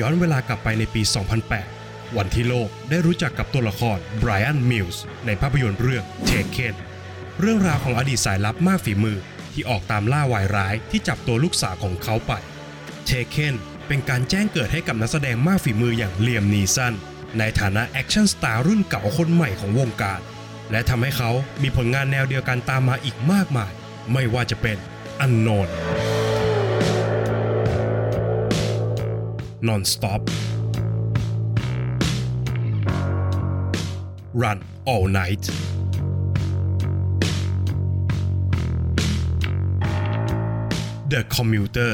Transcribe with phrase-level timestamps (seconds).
[0.00, 1.02] ย้อนเวลากลับไปในปี
[1.58, 6.74] 2008 วันที่โลกได้รู้จักกับตัวละครไบรอันมิลส์ในภาพยนตร์เรื่อง Taken
[7.40, 9.18] เรื่องราวของอดีตสายลับมากฝีมือ
[9.52, 12.32] ที่ออกตามล่าวายร้ายที่จับตัวลูกสาวของเขาไป
[13.04, 13.54] Taken
[13.86, 16.94] เป็นการแจ้งเกิดให้กับนักแสดงมากฝีมืออย่างเลียมนีสัน
[17.38, 20.20] ในฐานะ action star รุ่นเก่าคนใหม่ของวงการ
[20.70, 21.30] และทำให้เขา
[21.62, 23.72] มีผลงานแนวเดียวกันตามมาอีกมากมาย
[24.12, 24.76] ไม่ว่าจะเป็น
[25.24, 25.68] Unknown
[29.68, 30.22] Non-Stop
[34.34, 35.44] Run All Night
[41.12, 41.92] The Commuter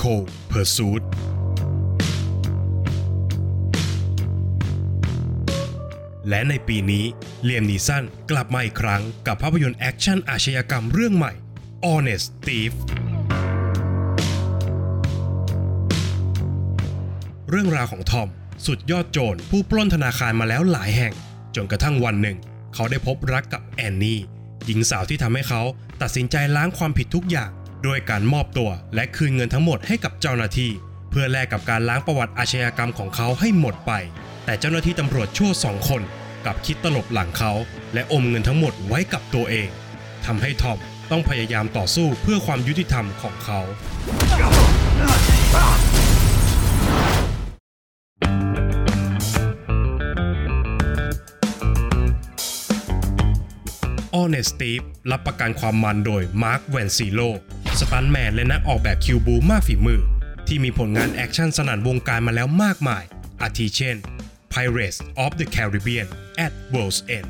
[0.00, 1.02] Cold Pursuit
[6.28, 7.04] และในปีนี้
[7.44, 11.34] เลียมนีสันกลับมาอีกครั้งกับภาพยนตร์แอคชั่นอาชญากรรมเรื่องใหม่
[11.86, 12.72] Honest Thief
[17.50, 18.28] เรื่องราวของทอม
[18.66, 21.14] สุดยอดโจรผู้ปล้นธนาคารมาแล้วหลายแห่ง
[21.54, 22.36] จนกระทั่งวันหนึ่ง
[22.74, 24.20] เขาได้พบรักกับแอนนี่
[24.66, 25.62] หญิงสาวที่ทำให้เขา
[26.02, 27.50] ตัดสินใจล้างความผิดทุกอย่าง
[27.86, 30.70] ด้วยการมอบตัวและคืนเงินทั้งหมดให้กับเจ้าหน้าที่
[31.10, 33.92] เพื่อแลกกับการล้างประวัติอาชญากรรมของเขาให้หมดไป
[34.44, 36.02] แต่เจ้าหน้าที่ตำรวจชั่วสองคน
[36.46, 37.52] กับคิดตลบหลังเขา
[37.94, 39.68] และอมเงินทั้งหมดไว้กับตัวเอง
[40.26, 40.78] ทำให้ทอม
[41.12, 43.60] ต้องพยายามต่อสู้เพื่อความยุติธรรมของเขา
[54.14, 57.28] Honest Steve รับประกันความมันโดย Mark v a n c i l o
[57.80, 60.02] สตันแมนและนักออกแบบคิวบูมากฝีมือ
[60.48, 63.04] ที่มีผลงานแอคชั่นสนั่นวงการมาแล้วมากมาย
[63.42, 63.96] อาทิเช่น
[64.52, 66.08] Pirates of the Caribbean
[66.44, 67.28] at World's End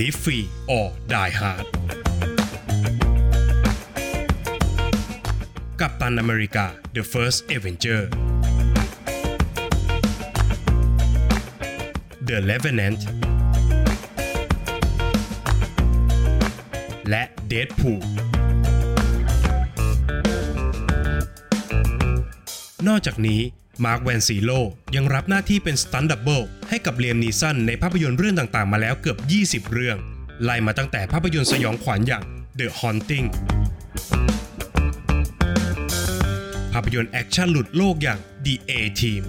[0.00, 1.66] Live Free or Die Hard
[5.80, 8.02] Captain America The First Avenger
[12.28, 13.00] The Revenant
[17.10, 18.02] และ Deadpool
[22.88, 23.40] นอกจากนี้
[23.84, 24.50] มาร์คแวนซีโล
[24.96, 29.18] ยังรับหน้าที่เป็น stunt double ให้กับเลียมนีสันในภาพยนตร์เรื่องต่างๆ มาแล้วเกือบ
[29.68, 29.96] 20 เรื่อง
[30.42, 32.22] ไล่มาตั้งแต่ภาพยนตร์สยองขวัญอย่าง
[32.58, 33.26] The Haunting
[36.72, 39.22] ภาพยนตร์แอคชั่นหลุดโลกอย่าง The A Team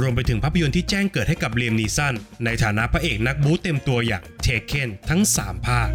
[0.00, 2.14] รวมไปถึงภาพยนตร์ที่แจ้งเกิดให้กับเลียมนีสัน
[2.44, 5.88] ในฐานะพระเอกนักบู๊เต็มตัวอย่าง Taken ทั้ง 3 ภาค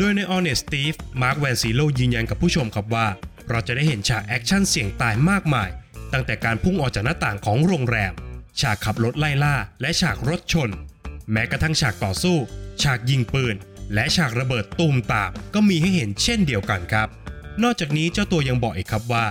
[0.00, 3.06] โดยใน Honest Thief มาร์คแวนซีโลยืนยันกับผู้ชมครับว่า
[3.50, 5.68] เราจะได้เห็นฉากแอคชั่นเสี่ยงตายมากมาย
[6.12, 8.12] ตั้งแต่การพุ่งออกจากหน้าต่างของโรงแรม
[8.60, 10.70] ฉากขับรถไล่ล่า และฉากรถชน
[11.32, 12.36] แม้กระทั่งฉากต่อสู้
[12.82, 13.54] ฉากยิงปืน
[13.94, 17.08] และฉากระเบิดตูมตามก็มีให้เห็นเช่นเดียวกันครับ
[17.62, 19.26] นอกจากนี้เจ้าตัวยังบอกอีกครับว่า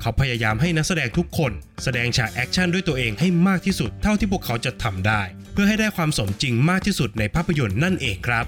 [0.00, 1.52] เขาพยายามให้นักแสดงทุกคน
[1.82, 8.46] แสดงฉากแอคชั่นด้วยตัวเองให้มากที่สุดเท่าที่พวกเขาจะทำได้ เพื่อให้ได้ความสมจริงมากที่สุดในภาพยนตร์นั่นเองครับ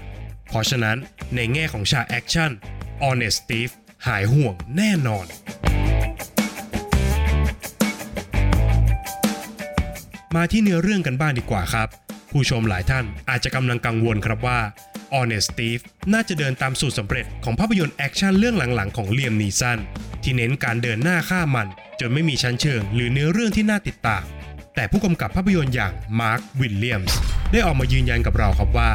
[0.53, 0.97] เพราะฉะนั้น
[1.35, 2.51] ในแง่ของฉากแอคชั่น
[3.03, 3.73] Honest Thief
[4.07, 5.25] หายห่วงแน่นอน
[10.35, 11.87] มาที่เนื้อเรื่องกันบ้างดีกว่าครับ
[12.31, 14.59] ผู้ชมหลายท่านอาจจะกำลังกังวลครับว่า
[15.13, 19.79] Honest Steve น่าจะเดินตามสูตรสำเร็จของภาพยนตร์แอคชั่นเรื่องหลังๆของเลียมนีสัน
[20.23, 21.67] ที่เน้นการเดินหน้าฆ่ามัน
[21.99, 24.23] จนไม่มีชั้นเชิง หรือเนื้อเรื่องที่น่าติดตาม
[24.75, 27.17] แต่ผู้กำกับภาพยนตร์อย่างมาร์ควิลเลียมส์
[27.51, 28.89] ได้ออกมายืนยันกับเราครับว่า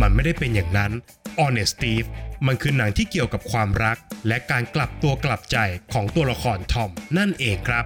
[0.00, 0.92] มันไม่ได้เป็นอย่างนั้น
[1.38, 2.08] Honest Steve
[2.46, 3.96] มันคือหนังที่เกี่ยวกับความรัก
[4.28, 5.56] และการกลับตัวกลับใจ
[5.92, 7.84] ของตัวละครทอมนั่นเองครับ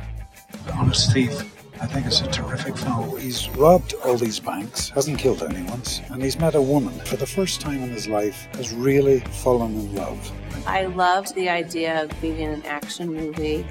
[0.77, 1.37] Honest Thief
[1.82, 3.18] I think it's a terrific film.
[3.18, 5.82] He's robbed all these banks, hasn't killed anyone,
[6.12, 9.72] and he's met a woman for the first time in his life, has really fallen
[9.76, 10.20] in love.
[10.68, 13.66] I loved the idea of being in an action movie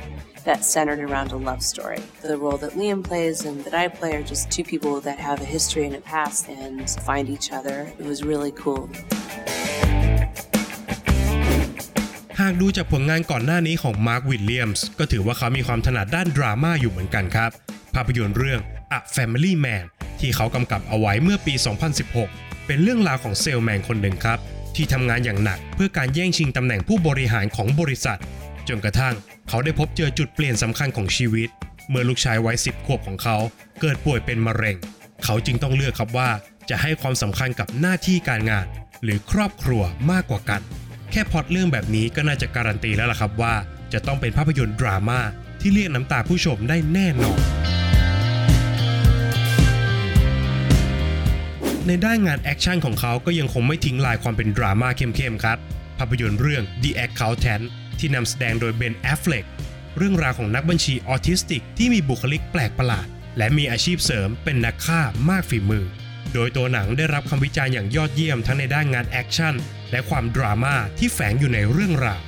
[0.45, 2.01] that's centered around a love story.
[2.23, 5.43] The role that Liam plays and that I play are just two people that have
[5.43, 7.93] a history and a past and find each other.
[7.99, 8.89] It was really cool.
[12.41, 17.51] หากดูจากผลงานก่อนหน้านี้ของมาร์ควิลเลียมส์ก็ถือว่าเขามีความถนัดด้านดราม่าอยู่เหมือนกันครับ
[17.96, 18.62] ภาพยนตร์เรื่อง
[18.98, 19.86] A Family Man
[20.20, 21.54] ที่เขากำกับเอาไว้เมื่อปี
[22.10, 24.40] 2016 เป็นเรื่องราวของเซลแมนคนหนึ่งครับ
[24.76, 28.20] ที่ทำงานอย่างหนักเพื่อการแย่งชิงตำแหน่งผู้บริหารของบริษัท
[28.68, 29.16] จนกระทั่ง
[29.50, 31.50] เขาได้พบเจอจุดเปลี่ยนสำคัญของชีวิต
[31.90, 33.38] เมื่อลูกชายวัย10ขวบของเขา
[33.82, 34.78] เกิดป่วยเป็นมะเร็ง
[35.24, 36.30] เขาจึงต้องเลือกครับว่า
[36.70, 38.66] จะให้ความสำคัญกับหน้าที่การงาน
[39.04, 40.62] หรือครอบครัวมากกว่ากัน
[41.12, 43.54] แค่พอตเรื่องแบบนี้ก็น่าจะการันตีแล้วล่ะครับว่า
[43.94, 45.20] จะต้องเป็นภาพยนตร์ดราม่า
[45.62, 47.40] ที่เรียกน้ำตาผู้ชมได้แน่นอน
[51.88, 55.58] ในด้านงานแอคชั่นของเขาก็ยังคงไม่ทิ้งลายความเป็นดราม่าเข้มๆครับ
[55.98, 57.64] ภาพยนตร์เรื่อง The Accountant
[58.00, 59.46] ที่นำแสดงโดยเบนแอฟเฟลก
[59.98, 63.08] เรื่องราวของนักบัญชีออทิสติกที่มีบุคลิกแปลกประหลาด
[63.38, 65.86] และมีอาชีพเสริมเป็นนักฆ่ามากฝีมือ
[66.34, 69.56] โดยตัวหนังได้รับคำวิจารณ์อย่างยอดเยี่ยมทั้งในด้านงานแอคชั่น
[69.92, 72.22] และความดราม่าที่แฝงอยู่ในเรื่องราว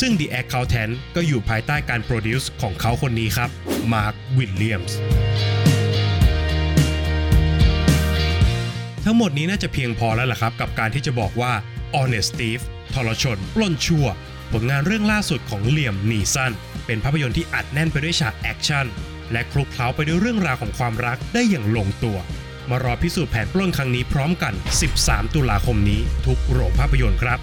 [0.00, 3.50] ซึ่ง The Accountant ก็อยู่ภายใต้การ produce ของเขาคนนี้ครับ
[3.92, 4.98] มาร์ค วิลเลียมส์
[9.04, 11.52] ทั้งหมดนี้น่าจะเพียงพอแล้วล่ะครับ กับการที่จะบอกว่า
[11.94, 12.60] Honest Thief
[12.94, 14.06] ทรชนปล้นชั่ว
[14.52, 16.52] ผลงานเรื่องล่าสุดของเหลี่ยมนีสัน
[16.86, 18.86] เป็นภาพยนตร์ที่อัดแน่นไปด้วยฉากแอคชั่น
[19.32, 22.18] และคลุกเคล้าไปด้วยเรื่องราวของความรักได้อย่างลงตัว
[22.70, 24.54] มารอพิสูจน์แผนปล้นครั้งนี้พร้อมกัน
[24.94, 27.38] 13 ตุลาคมนี้ทุกโรงภาพยนตร์ครับ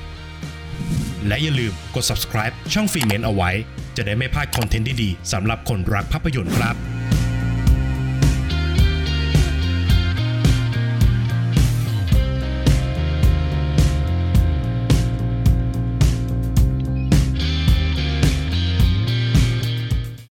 [1.27, 3.51] และอย่าลืมกด subscribe ช่องฟรีเมนเอาไว้
[3.97, 6.75] จะได้ไม่พลาดคอนเทนต์ดีๆสำหรับคนรักภาพยนตร์ครับ